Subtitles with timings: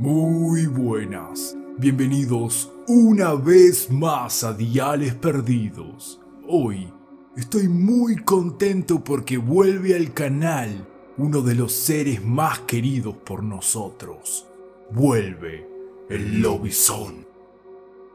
[0.00, 6.18] Muy buenas, bienvenidos una vez más a Diales Perdidos.
[6.48, 6.90] Hoy
[7.36, 14.46] estoy muy contento porque vuelve al canal uno de los seres más queridos por nosotros.
[14.90, 15.68] Vuelve
[16.08, 17.26] el lobizón.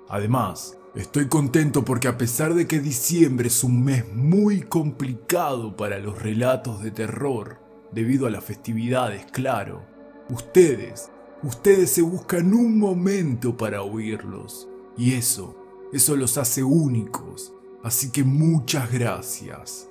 [0.09, 5.99] Además, estoy contento porque a pesar de que diciembre es un mes muy complicado para
[5.99, 7.59] los relatos de terror,
[7.91, 9.83] debido a las festividades, claro,
[10.31, 11.11] ustedes
[11.46, 14.67] Ustedes se buscan un momento para oírlos.
[14.98, 15.55] Y eso,
[15.94, 17.53] eso los hace únicos.
[17.84, 19.88] Así que muchas gracias.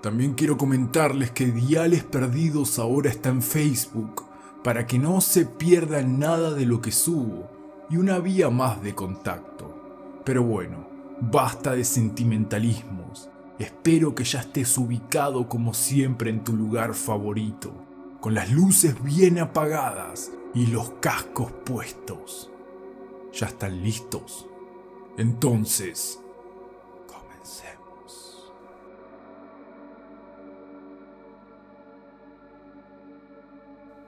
[0.00, 4.24] También quiero comentarles que Diales Perdidos ahora está en Facebook
[4.64, 7.50] para que no se pierdan nada de lo que subo
[7.90, 10.22] y una vía más de contacto.
[10.24, 10.88] Pero bueno,
[11.20, 13.28] basta de sentimentalismos.
[13.58, 17.74] Espero que ya estés ubicado como siempre en tu lugar favorito,
[18.20, 22.50] con las luces bien apagadas y los cascos puestos.
[23.32, 24.46] ¿Ya están listos?
[25.16, 26.20] Entonces,
[27.06, 28.52] comencemos.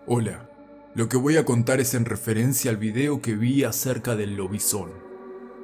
[0.07, 0.49] Hola,
[0.95, 4.91] lo que voy a contar es en referencia al video que vi acerca del lobizón.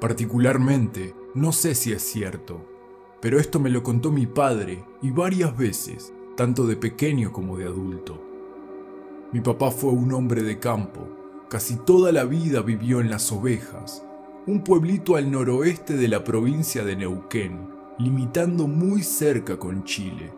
[0.01, 2.65] Particularmente, no sé si es cierto,
[3.21, 7.65] pero esto me lo contó mi padre y varias veces, tanto de pequeño como de
[7.65, 8.36] adulto.
[9.37, 11.11] Mi papá fue un hombre de campo.
[11.51, 14.03] Casi toda la vida vivió en Las Ovejas,
[14.47, 20.33] un pueblito al noroeste de la provincia de Neuquén, limitando muy cerca con Chile.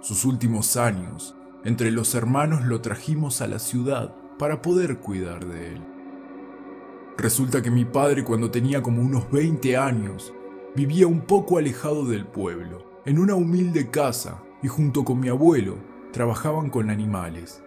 [0.00, 5.74] Sus últimos años, entre los hermanos lo trajimos a la ciudad para poder cuidar de
[5.74, 5.82] él.
[7.16, 10.34] Resulta que mi padre cuando tenía como unos 20 años,
[10.74, 15.76] vivía un poco alejado del pueblo, en una humilde casa, y junto con mi abuelo
[16.10, 17.62] trabajaban con animales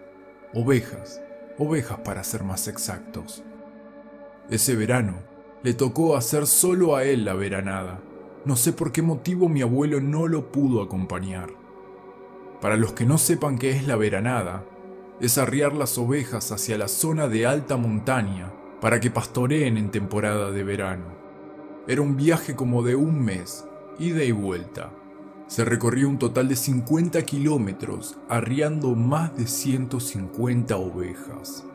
[0.54, 1.22] ovejas,
[1.58, 3.42] ovejas para ser más exactos.
[4.50, 5.14] Ese verano
[5.62, 8.00] le tocó hacer solo a él la veranada.
[8.44, 11.50] No sé por qué motivo mi abuelo no lo pudo acompañar.
[12.60, 14.64] Para los que no sepan qué es la veranada,
[15.20, 20.50] es arriar las ovejas hacia la zona de alta montaña para que pastoreen en temporada
[20.50, 21.04] de verano.
[21.86, 23.64] Era un viaje como de un mes,
[23.98, 24.90] ida y vuelta,
[25.52, 31.66] se recorrió un total de 50 kilómetros arriando más de 150 ovejas.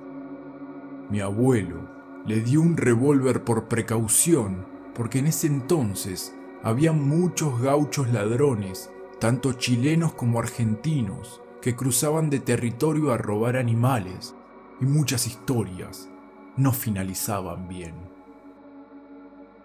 [1.12, 1.88] Mi abuelo
[2.26, 4.66] le dio un revólver por precaución
[4.96, 6.34] porque en ese entonces
[6.64, 8.90] había muchos gauchos ladrones,
[9.20, 14.34] tanto chilenos como argentinos, que cruzaban de territorio a robar animales
[14.82, 16.10] y muchas historias
[16.56, 17.94] no finalizaban bien.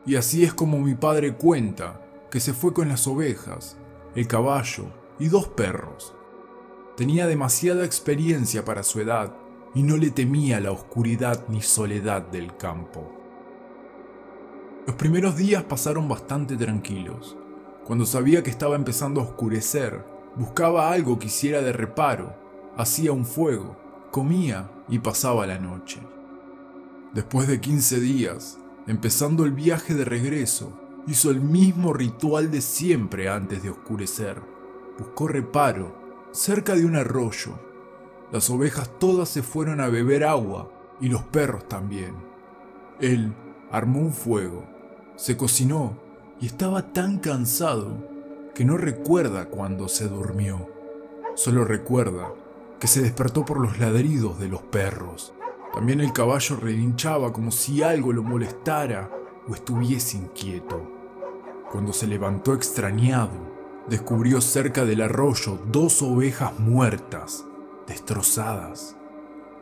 [0.05, 1.99] Y así es como mi padre cuenta
[2.31, 3.79] que se fue con las ovejas
[4.15, 4.85] el caballo
[5.19, 6.15] y dos perros.
[6.97, 9.35] Tenía demasiada experiencia para su edad
[9.75, 13.11] y no le temía la oscuridad ni soledad del campo.
[14.87, 17.37] Los primeros días pasaron bastante tranquilos.
[17.85, 20.05] Cuando sabía que estaba empezando a oscurecer,
[20.37, 22.35] buscaba algo que hiciera de reparo,
[22.77, 23.77] hacía un fuego,
[24.11, 26.01] comía y pasaba la noche.
[27.15, 33.29] Después de 15 días, empezando el viaje de regreso, Hizo el mismo ritual de siempre
[33.29, 34.41] antes de oscurecer.
[34.99, 35.95] Buscó reparo
[36.31, 37.53] cerca de un arroyo.
[38.31, 40.71] Las ovejas todas se fueron a beber agua
[41.01, 42.15] y los perros también.
[43.01, 43.35] Él
[43.71, 44.65] armó un fuego,
[45.17, 45.99] se cocinó
[46.41, 47.97] y estaba tan cansado
[48.55, 50.69] que no recuerda cuándo se durmió.
[51.35, 52.33] Solo recuerda
[52.79, 55.33] que se despertó por los ladridos de los perros.
[55.73, 59.11] También el caballo relinchaba como si algo lo molestara
[59.49, 60.92] o estuviese inquieto.
[61.73, 63.31] Cuando se levantó extrañado,
[63.89, 67.47] descubrió cerca del arroyo dos ovejas muertas,
[67.89, 68.95] destrozadas.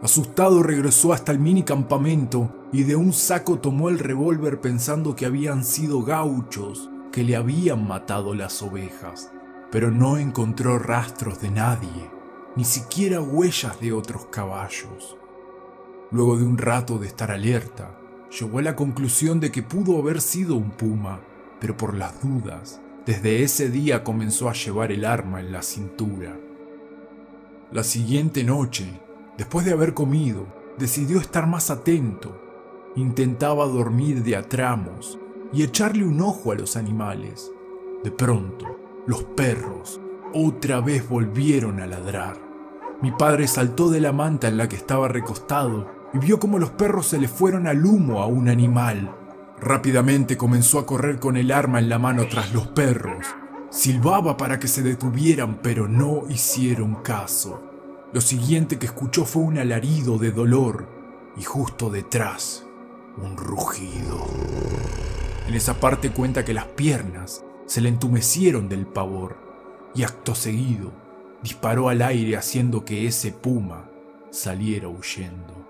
[0.02, 5.24] Asustado regresó hasta el mini campamento y de un saco tomó el revólver pensando que
[5.24, 9.30] habían sido gauchos que le habían matado las ovejas,
[9.70, 12.10] pero no encontró rastros de nadie,
[12.56, 15.16] ni siquiera huellas de otros caballos.
[16.10, 17.96] Luego de un rato de estar alerta,
[18.36, 21.20] llegó a la conclusión de que pudo haber sido un puma,
[21.60, 26.36] pero por las dudas, desde ese día comenzó a llevar el arma en la cintura.
[27.72, 29.00] La siguiente noche,
[29.38, 30.46] después de haber comido,
[30.78, 32.40] decidió estar más atento.
[32.96, 35.18] Intentaba dormir de a tramos
[35.52, 37.50] y echarle un ojo a los animales.
[38.02, 38.66] De pronto,
[39.06, 40.00] los perros
[40.32, 42.36] otra vez volvieron a ladrar.
[43.02, 46.70] Mi padre saltó de la manta en la que estaba recostado y vio cómo los
[46.70, 49.16] perros se le fueron al humo a un animal.
[49.60, 53.26] Rápidamente comenzó a correr con el arma en la mano tras los perros.
[53.70, 57.62] Silbaba para que se detuvieran, pero no hicieron caso.
[58.12, 60.88] Lo siguiente que escuchó fue un alarido de dolor
[61.36, 62.64] y justo detrás
[63.16, 64.26] un rugido.
[65.46, 69.36] En esa parte cuenta que las piernas se le entumecieron del pavor
[69.94, 70.92] y acto seguido
[71.42, 73.90] disparó al aire haciendo que ese puma
[74.30, 75.66] saliera huyendo.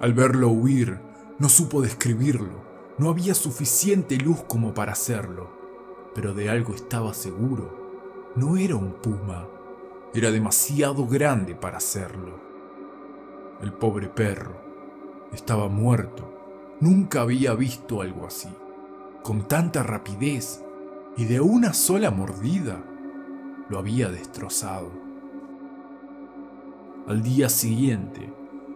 [0.00, 1.00] Al verlo huir,
[1.38, 2.67] no supo describirlo,
[2.98, 5.48] no había suficiente luz como para hacerlo,
[6.14, 9.46] pero de algo estaba seguro, no era un puma,
[10.12, 12.40] era demasiado grande para hacerlo.
[13.62, 14.56] El pobre perro
[15.32, 18.48] estaba muerto, nunca había visto algo así,
[19.22, 20.64] con tanta rapidez
[21.16, 22.82] y de una sola mordida
[23.68, 24.90] lo había destrozado.
[27.06, 28.32] Al día siguiente,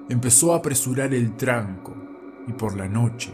[0.08, 1.94] empezó a apresurar el tranco
[2.46, 3.32] y por la noche,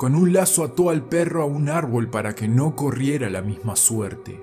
[0.00, 3.76] con un lazo ató al perro a un árbol para que no corriera la misma
[3.76, 4.42] suerte.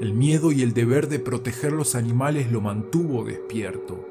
[0.00, 4.04] El miedo y el deber de proteger los animales lo mantuvo despierto.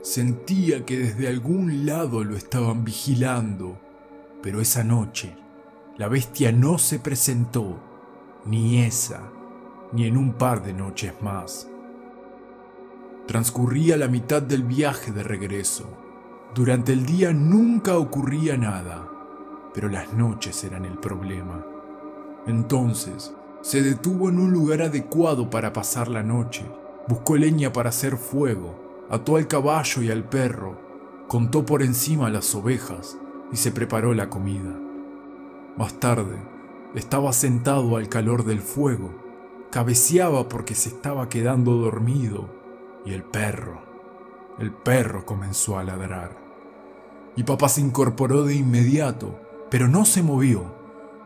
[0.00, 3.76] Sentía que desde algún lado lo estaban vigilando,
[4.44, 5.34] pero esa noche
[5.98, 7.80] la bestia no se presentó,
[8.46, 9.28] ni esa,
[9.90, 11.68] ni en un par de noches más.
[13.26, 15.88] Transcurría la mitad del viaje de regreso.
[16.54, 19.10] Durante el día nunca ocurría nada,
[19.74, 21.66] pero las noches eran el problema.
[22.46, 26.64] Entonces, se detuvo en un lugar adecuado para pasar la noche,
[27.08, 30.78] buscó leña para hacer fuego, ató al caballo y al perro,
[31.28, 33.18] contó por encima las ovejas
[33.52, 34.78] y se preparó la comida.
[35.76, 36.36] Más tarde,
[36.94, 39.10] estaba sentado al calor del fuego,
[39.70, 42.48] cabeceaba porque se estaba quedando dormido
[43.04, 43.82] y el perro,
[44.58, 46.36] el perro comenzó a ladrar.
[47.34, 49.40] Y papá se incorporó de inmediato,
[49.74, 50.72] pero no se movió.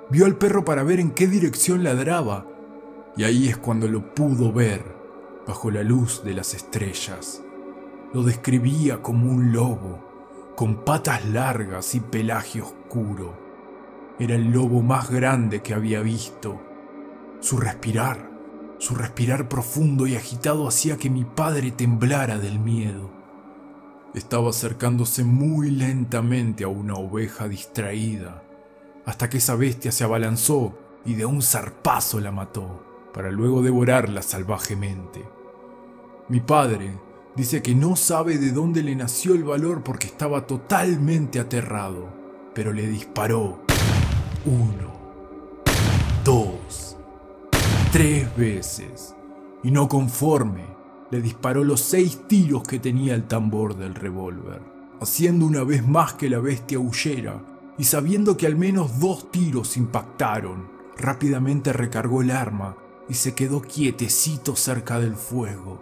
[0.09, 2.47] Vio al perro para ver en qué dirección ladraba,
[3.15, 4.87] y ahí es cuando lo pudo ver,
[5.47, 7.43] bajo la luz de las estrellas.
[8.15, 13.39] Lo describía como un lobo, con patas largas y pelaje oscuro.
[14.19, 16.59] Era el lobo más grande que había visto.
[17.41, 18.31] Su respirar
[18.79, 23.18] su respirar profundo y agitado hacía que mi padre temblara del miedo.
[24.15, 28.43] Estaba acercándose muy lentamente a una oveja distraída,
[29.05, 34.23] hasta que esa bestia se abalanzó y de un zarpazo la mató, para luego devorarla
[34.23, 35.25] salvajemente.
[36.29, 36.99] Mi padre
[37.37, 42.09] dice que no sabe de dónde le nació el valor porque estaba totalmente aterrado,
[42.55, 43.61] pero le disparó.
[44.47, 44.93] Uno,
[46.25, 46.97] dos,
[47.93, 49.15] tres veces,
[49.63, 50.78] y no conforme,
[51.11, 54.61] le disparó los seis tiros que tenía el tambor del revólver,
[55.01, 57.41] haciendo una vez más que la bestia huyera,
[57.79, 62.77] y sabiendo que al menos dos tiros impactaron, rápidamente recargó el arma
[63.09, 65.81] y se quedó quietecito cerca del fuego,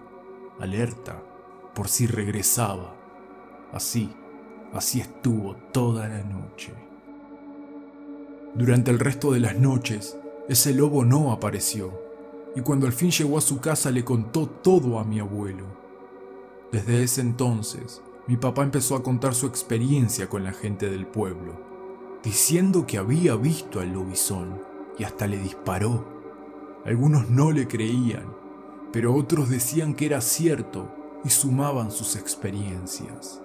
[0.61, 1.23] alerta
[1.75, 2.95] por si regresaba.
[3.73, 4.13] Así,
[4.73, 6.73] así estuvo toda la noche.
[8.55, 10.17] Durante el resto de las noches,
[10.49, 12.06] ese lobo no apareció,
[12.57, 15.67] y cuando al fin llegó a su casa le contó todo a mi abuelo.
[16.73, 21.53] Desde ese entonces, mi papá empezó a contar su experiencia con la gente del pueblo,
[22.25, 24.63] diciendo que había visto al lobizón
[24.99, 26.05] y hasta le disparó.
[26.87, 28.35] Algunos no le creían,
[28.91, 30.89] pero otros decían que era cierto
[31.25, 33.43] y sumaban sus experiencias.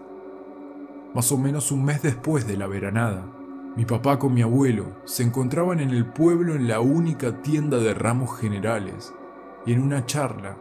[1.14, 3.26] Más o menos un mes después de la veranada,
[3.76, 7.94] mi papá con mi abuelo se encontraban en el pueblo en la única tienda de
[7.94, 9.14] ramos generales
[9.66, 10.58] y en una charla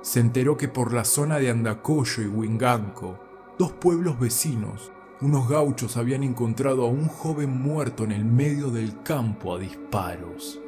[0.00, 3.18] se enteró que por la zona de Andacoyo y Huinganco,
[3.58, 9.02] dos pueblos vecinos, unos gauchos habían encontrado a un joven muerto en el medio del
[9.02, 10.60] campo a disparos.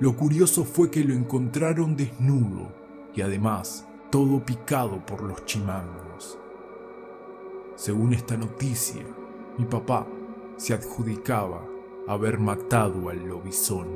[0.00, 2.72] Lo curioso fue que lo encontraron desnudo
[3.14, 6.38] y además todo picado por los chimangos.
[7.76, 9.02] Según esta noticia,
[9.58, 10.06] mi papá
[10.56, 11.66] se adjudicaba
[12.06, 13.88] haber matado al lobizón.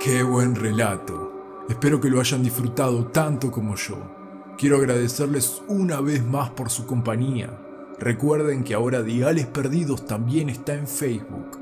[0.00, 1.64] Qué buen relato.
[1.68, 3.96] Espero que lo hayan disfrutado tanto como yo.
[4.58, 7.58] Quiero agradecerles una vez más por su compañía.
[7.98, 11.58] Recuerden que ahora Diales Perdidos también está en Facebook.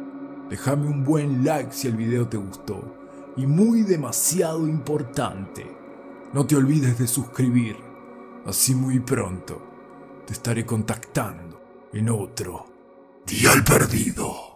[0.50, 2.96] Déjame un buen like si el video te gustó.
[3.36, 5.66] Y muy demasiado importante,
[6.32, 7.76] no te olvides de suscribir.
[8.44, 9.73] Así muy pronto
[10.26, 12.66] te estaré contactando en otro
[13.26, 14.53] Dial Perdido.